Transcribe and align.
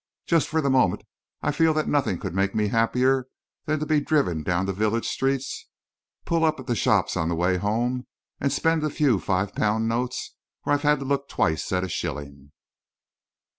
Just 0.25 0.47
for 0.49 0.61
the 0.61 0.69
moment, 0.71 1.03
I 1.43 1.51
feel 1.51 1.75
that 1.75 1.87
nothing 1.87 2.17
could 2.17 2.33
make 2.33 2.55
me 2.55 2.69
happier 2.69 3.27
than 3.65 3.79
to 3.79 3.85
be 3.85 4.01
driven 4.01 4.41
down 4.41 4.65
the 4.65 4.73
village 4.73 5.07
street, 5.07 5.45
pull 6.25 6.43
up 6.43 6.59
at 6.59 6.65
the 6.65 6.75
shops 6.75 7.15
on 7.15 7.29
the 7.29 7.35
way 7.35 7.57
home, 7.57 8.07
and 8.39 8.51
spend 8.51 8.83
a 8.83 8.89
few 8.89 9.19
five 9.19 9.53
pound 9.53 9.87
notes 9.87 10.35
where 10.63 10.73
I've 10.73 10.81
had 10.81 10.97
to 11.01 11.05
look 11.05 11.29
twice 11.29 11.71
at 11.71 11.83
a 11.83 11.87
shilling." 11.87 12.51